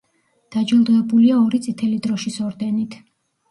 დაჯილდოებულია 0.55 1.37
ორი 1.43 1.61
წითელი 1.67 2.01
დროშის 2.09 2.43
ორდენით. 2.49 3.01